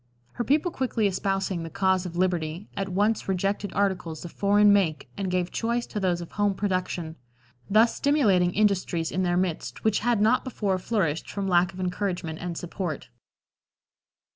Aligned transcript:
Her 0.31 0.43
people 0.43 0.71
quickly 0.71 1.05
espousing 1.05 1.61
the 1.61 1.69
cause 1.69 2.07
of 2.07 2.15
liberty, 2.17 2.67
at 2.75 2.89
once 2.89 3.29
rejected 3.29 3.71
articles 3.73 4.25
of 4.25 4.31
foreign 4.31 4.73
make 4.73 5.07
and 5.15 5.29
gave 5.29 5.51
choice 5.51 5.85
to 5.85 5.99
those 5.99 6.21
of 6.21 6.31
home 6.31 6.55
production, 6.55 7.17
thus 7.69 7.97
stimulating 7.97 8.51
industries 8.55 9.11
in 9.11 9.21
their 9.21 9.37
midst 9.37 9.83
which 9.83 9.99
had 9.99 10.19
not 10.19 10.43
before 10.43 10.79
flourished 10.79 11.29
from 11.29 11.47
lack 11.47 11.71
of 11.71 11.79
encouragement 11.79 12.39
and 12.39 12.57
support. 12.57 13.09